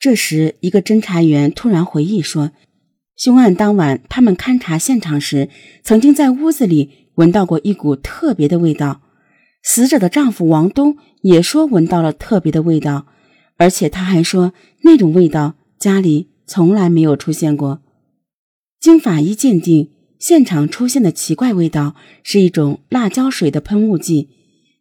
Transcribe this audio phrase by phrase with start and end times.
[0.00, 2.52] 这时，一个侦查员突然回忆说
[3.18, 5.48] ：“凶案当晚，他们勘察现场时，
[5.82, 9.00] 曾经在屋子里闻到过一股特别的味道。
[9.64, 13.08] 死者的丈夫王东也说闻到了特别的味道，
[13.56, 17.82] 而且他还说那种味道家里从来没有出现过。
[18.78, 19.90] 经法医鉴定，
[20.20, 24.28] 现场出现的奇怪味道是一种辣椒水的喷雾剂，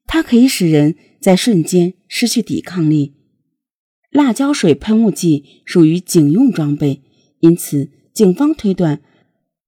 [0.05, 3.15] 它可以使人在瞬间失去抵抗力。”
[4.17, 7.03] 辣椒水喷雾剂属于警用装备，
[7.39, 8.99] 因此警方推断，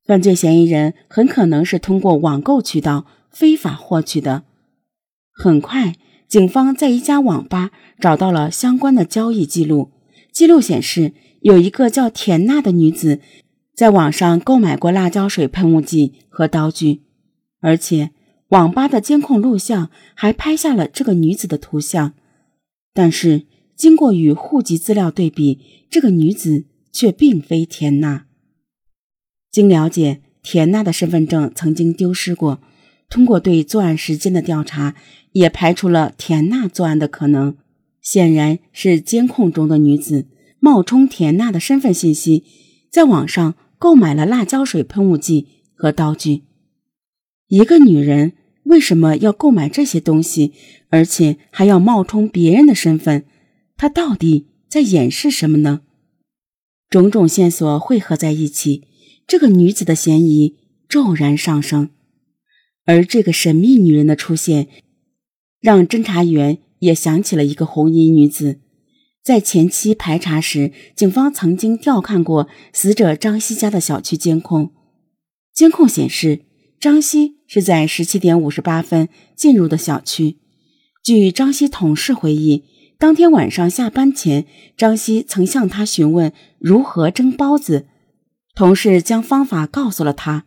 [0.03, 4.45] 犯罪嫌疑人很可能是通过网购渠道非法获取的。
[5.31, 5.93] 很快，
[6.27, 7.69] 警方在一家网吧
[7.99, 9.91] 找到了相关的交易记录，
[10.31, 13.19] 记录显示有一个叫田娜的女子
[13.75, 17.03] 在网上购买过辣椒水喷雾剂和刀具，
[17.61, 18.09] 而且
[18.47, 22.15] 网吧的监控录像还拍下了这个女子的图像，
[22.95, 23.45] 但是。
[23.79, 25.57] 经过与户籍资料对比，
[25.89, 28.25] 这个女子却并非田娜。
[29.49, 32.59] 经了解，田娜的身份证曾经丢失过。
[33.09, 34.95] 通过对作案时间的调查，
[35.31, 37.55] 也排除了田娜作案的可能。
[38.01, 40.27] 显然是监控中的女子
[40.59, 42.43] 冒充田娜的身份信息，
[42.91, 46.43] 在网上购买了辣椒水喷雾剂和刀具。
[47.47, 50.51] 一个女人为什么要购买这些东西，
[50.89, 53.23] 而且还要冒充别人的身份？
[53.79, 55.83] 他到底在掩饰什么呢？
[56.89, 58.83] 种种线索汇合在一起，
[59.25, 60.57] 这个女子的嫌疑
[60.89, 61.89] 骤然上升。
[62.83, 64.67] 而这个神秘女人的出现，
[65.61, 68.59] 让侦查员也想起了一个红衣女子。
[69.23, 74.73] 在前期排查时，警方曾经调看过死者张希家的小区监控，
[75.53, 76.41] 监控显示
[76.81, 79.07] 张希是在十七点五十八分
[79.37, 80.35] 进入的小区。
[81.01, 82.65] 据张希同事回忆。
[82.99, 87.87] 当天晚上下班前，张希曾向他询问如何蒸包子，
[88.53, 90.43] 同事将方法告诉了他。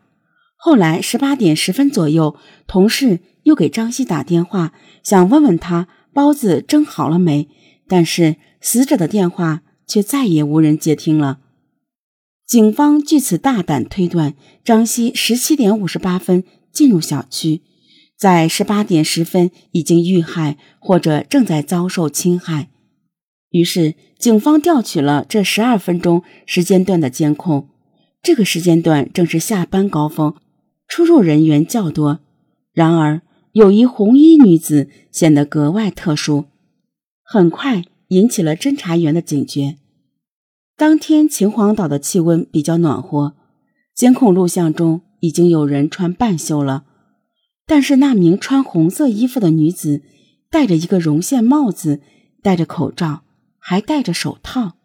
[0.57, 2.37] 后来十八点十分左右，
[2.67, 7.49] 同事又给张希打电话，想问问他包子蒸好了没，
[7.89, 11.39] 但是死者的电话却再也无人接听了。
[12.47, 17.63] 警方据此大胆推断，张希十七点五十八分进入小区。
[18.23, 22.69] 在十八点十分已经遇害，或者正在遭受侵害。
[23.51, 27.69] 于是，警方调取了这十二分钟时间段的监控。
[28.23, 30.37] 这个时间段正是下班高峰，
[30.87, 32.21] 出入人员较多。
[32.73, 36.45] 然而，有一红衣女子显得格外特殊，
[37.25, 39.79] 很快引起了侦查员的警觉。
[40.77, 43.35] 当天秦皇岛的气温比较暖和，
[43.93, 46.85] 监控录像中已经有人穿半袖了。
[47.75, 50.03] 但是那名穿红色衣服的女子
[50.51, 52.03] 戴着一个绒线帽子，
[52.43, 53.23] 戴着口罩，
[53.59, 54.77] 还戴着手套。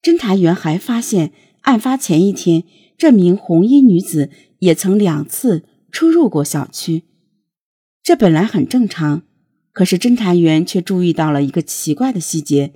[0.00, 1.32] 侦查员还发现，
[1.62, 2.62] 案发前一天，
[2.96, 7.02] 这名红衣女子也曾两次出入过小区。
[8.04, 9.22] 这本来很正常，
[9.72, 12.74] 可是侦查员却注意到了一个奇怪的细节，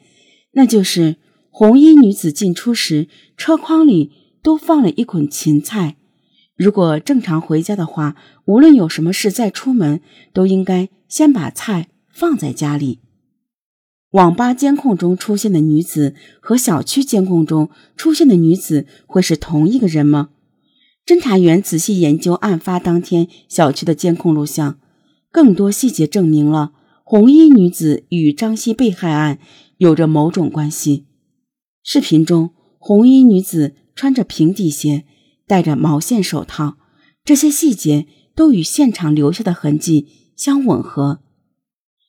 [0.54, 1.18] 那就是
[1.48, 3.06] 红衣女子进出时，
[3.36, 4.10] 车筐里
[4.42, 5.94] 都放了一捆芹菜。
[6.54, 8.14] 如果正常回家的话，
[8.46, 10.00] 无论有什么事再出门，
[10.32, 13.00] 都应该先把菜放在家里。
[14.10, 20.30] 网吧监控中出现的女子和小区监控中出现的女子会是同一个人吗？
[21.06, 24.78] 侦查员仔细研究案发当天小区的监控录像，
[25.30, 26.72] 更多细节证明了
[27.04, 29.38] 红衣女子与张希被害案
[29.78, 31.06] 有着某种关系。
[31.82, 35.04] 视频中，红衣女子穿着平底鞋。
[35.44, 36.78] 戴着毛线手套，
[37.24, 40.06] 这些细节都与现场留下的痕迹
[40.36, 41.20] 相吻合。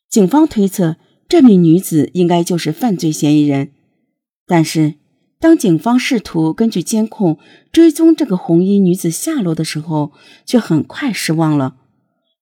[0.10, 0.98] 警方推测，
[1.28, 3.72] 这名女子应该就是犯罪嫌疑人。
[4.46, 4.96] 但是，
[5.40, 7.40] 当警方试图根据监控
[7.72, 10.12] 追踪这个红衣女子下落的时候，
[10.46, 11.78] 却很快失望了，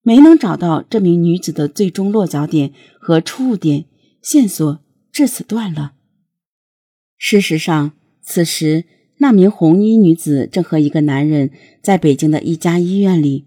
[0.02, 3.86] 没能找到这名女子的最终落脚点和出入点，
[4.22, 4.80] 线索
[5.12, 5.94] 至此断了。
[7.18, 7.92] 事实上，
[8.22, 8.86] 此时。
[9.18, 11.52] 那名红衣女子正和一个男人
[11.84, 13.46] 在北京的一家医院里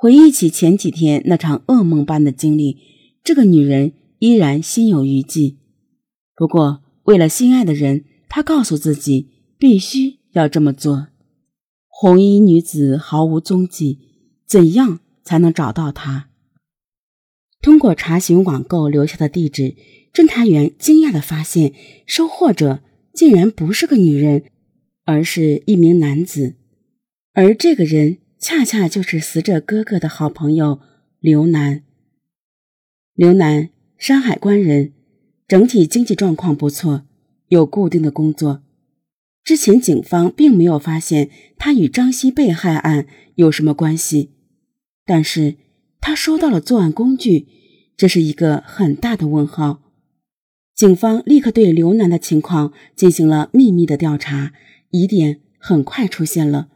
[0.00, 2.78] 回忆起前几天那场噩梦般的经历。
[3.24, 5.58] 这个女人依然心有余悸，
[6.36, 9.28] 不过为了心爱的人，她告诉自己
[9.58, 11.08] 必须要这么做。
[11.88, 13.98] 红衣女子毫无踪迹，
[14.46, 16.26] 怎样才能找到她？
[17.60, 19.74] 通过查询网购留下的地址，
[20.14, 21.74] 侦查员惊讶地发现，
[22.06, 24.44] 收货者竟然不是个女人。
[25.04, 26.56] 而是一名男子，
[27.32, 30.80] 而这个人恰恰就是死者哥哥的好朋友
[31.18, 31.82] 刘楠。
[33.12, 34.92] 刘楠，山海关人，
[35.48, 37.04] 整体经济状况不错，
[37.48, 38.62] 有固定的工作。
[39.42, 44.30] 之前警方并没有发现他与张希被害案有什么关系，
[45.04, 45.56] 但是
[46.00, 47.48] 他收到了作案工具，
[47.96, 49.82] 这是一个很大的问号。
[50.76, 54.52] 警方立刻对刘楠的情况进行了秘密的调查，
[54.90, 56.68] 疑点很快出现了。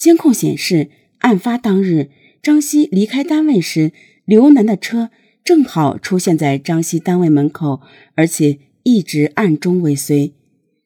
[0.00, 2.10] 监控显示，案发当日，
[2.42, 3.92] 张希离开单位时，
[4.24, 5.10] 刘楠的车
[5.44, 7.82] 正好出现在张希单位门口，
[8.16, 10.34] 而且一直暗中尾随。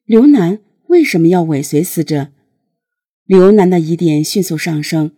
[0.05, 0.59] 刘楠。
[0.87, 2.29] 为什么要尾随死者？
[3.25, 5.11] 刘楠的疑点迅速上升。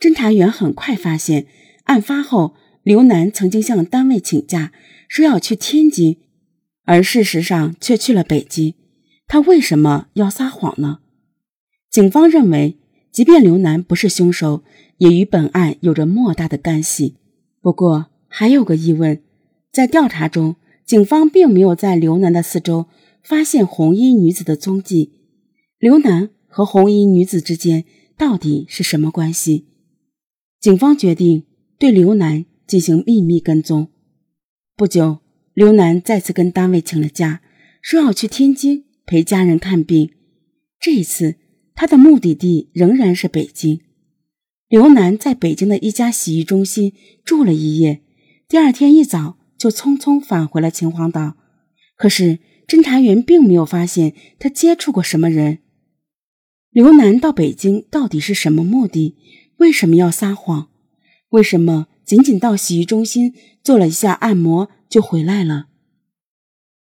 [0.00, 1.46] 侦查员很快发现，
[1.84, 4.72] 案发后，刘楠曾经向单位请假，
[5.08, 6.16] 说要去天津，
[6.84, 8.74] 而事实上却去了北京。
[9.28, 11.00] 他为什么要撒谎呢？
[11.90, 12.78] 警方认为，
[13.10, 14.62] 即便刘楠不是凶手，
[14.98, 17.16] 也与本案有着莫大的干系。
[17.60, 19.20] 不过，还有个疑问：
[19.72, 22.86] 在调查中，警方并没有在刘楠的四周。
[23.22, 25.12] 发现红衣女子的踪迹，
[25.78, 27.84] 刘楠和红衣女子之间
[28.16, 29.66] 到底是什么关系？
[30.58, 31.44] 警方决定
[31.78, 33.88] 对刘楠进行秘密跟踪。
[34.74, 35.18] 不久，
[35.52, 37.42] 刘楠再次跟单位请了假，
[37.82, 40.10] 说要去天津陪家人看病。
[40.80, 41.36] 这一次，
[41.80, 43.80] 他的目的地仍然是北京。
[44.68, 46.92] 刘楠在北京的一家洗浴中心
[47.24, 48.02] 住了一夜，
[48.46, 51.36] 第二天一早就匆匆返回了秦皇岛。
[51.96, 52.38] 可是，
[52.68, 55.60] 侦查员并没有发现他接触过什么人。
[56.68, 59.16] 刘楠到北京到底是什么目的？
[59.56, 60.68] 为什么要撒谎？
[61.30, 63.32] 为什么仅仅到洗浴中心
[63.64, 65.68] 做了一下按摩就回来了？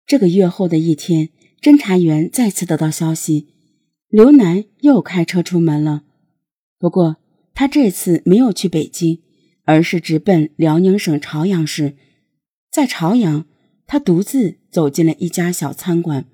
[0.07, 1.29] 这个月后的一天，
[1.61, 3.49] 侦查员再次得到消息，
[4.09, 6.05] 刘楠又开车出门了。
[6.79, 7.17] 不过
[7.55, 9.21] 他这次没有去北京，
[9.65, 11.97] 而是直奔辽宁省朝阳市，
[12.71, 13.47] 在朝阳。
[13.91, 16.27] 他独自走进了一家小餐馆，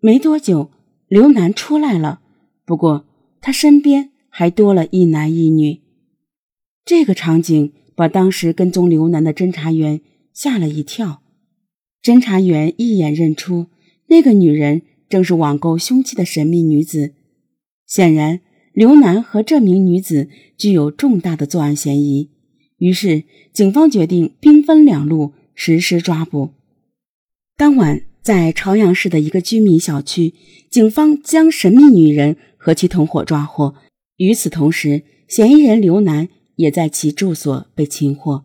[0.00, 0.70] 没多久，
[1.08, 2.22] 刘楠出来了。
[2.64, 3.06] 不过，
[3.42, 5.82] 他身边还多了一男一女。
[6.86, 10.00] 这个场景把当时跟踪刘楠的侦查员
[10.32, 11.20] 吓了一跳。
[12.02, 13.66] 侦查员一眼认出
[14.06, 17.14] 那个女人正是网购凶器的神秘女子。
[17.86, 18.40] 显然，
[18.72, 22.30] 刘楠和这名女子具有重大的作案嫌疑。
[22.78, 26.50] 于是，警方决定兵分两路实施抓捕。
[27.56, 30.34] 当晚，在朝阳市的一个居民小区，
[30.68, 33.76] 警方将神秘女人和其同伙抓获。
[34.16, 38.44] 与此同时，嫌疑人刘楠也在其住所被擒获。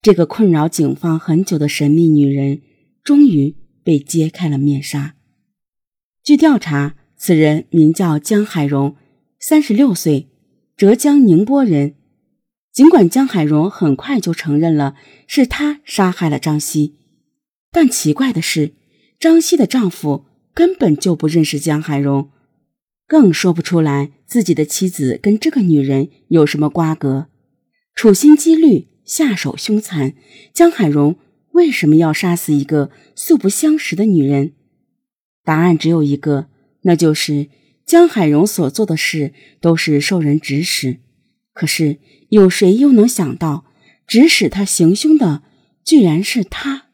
[0.00, 2.62] 这个困扰警方很久的神秘女人，
[3.04, 3.54] 终于
[3.84, 5.14] 被揭开了面纱。
[6.24, 8.94] 据调查，此人名叫江海荣，
[9.40, 10.28] 三十六岁，
[10.76, 11.96] 浙江宁波人。
[12.72, 14.94] 尽管江海荣很快就承认了
[15.26, 16.94] 是他杀害了张希。
[17.72, 18.74] 但奇怪的是，
[19.18, 22.30] 张希的丈夫根本就不认识江海荣，
[23.08, 27.26] 更说不出来自己的妻子跟这个女人有什么瓜葛。
[27.96, 30.14] 处心积虑，下手凶残，
[30.54, 31.16] 江海荣
[31.50, 34.52] 为什么要杀死一个素不相识的女人？
[35.44, 36.48] 答案只有一个，
[36.82, 37.48] 那就是
[37.84, 41.00] 江海荣所做的事都是受人指使。
[41.52, 41.98] 可是，
[42.28, 43.66] 有谁又能想到，
[44.06, 45.42] 指使他行凶的
[45.84, 46.86] 居然是他？